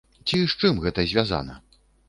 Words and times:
Ці 0.27 0.39
з 0.53 0.63
чым 0.63 0.81
гэта 0.87 1.07
звязана? 1.13 1.61